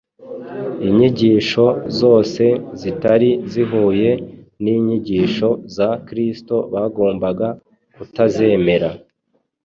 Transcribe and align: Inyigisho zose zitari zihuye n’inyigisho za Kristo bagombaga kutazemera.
Inyigisho 0.87 1.65
zose 1.99 2.43
zitari 2.81 3.29
zihuye 3.51 4.11
n’inyigisho 4.63 5.49
za 5.75 5.89
Kristo 6.07 6.55
bagombaga 6.73 7.47
kutazemera. 7.95 8.89